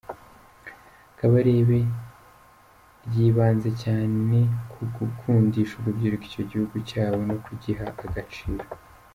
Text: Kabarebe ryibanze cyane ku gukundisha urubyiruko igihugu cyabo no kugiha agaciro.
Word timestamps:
Kabarebe 1.17 1.79
ryibanze 3.05 3.69
cyane 3.83 4.37
ku 4.71 4.81
gukundisha 4.97 5.73
urubyiruko 5.77 6.25
igihugu 6.43 6.75
cyabo 6.89 7.19
no 7.29 7.37
kugiha 7.45 7.85
agaciro. 8.05 8.65